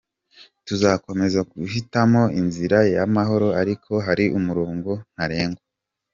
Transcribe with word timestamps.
Tuzakomeza 0.67 1.39
guhitamo 1.57 2.21
inzira 2.39 2.79
y’amahoro 2.93 3.47
ariko 3.61 3.91
hari 4.05 4.25
umurongo 4.37 4.91
ntarengwa. 5.13 5.63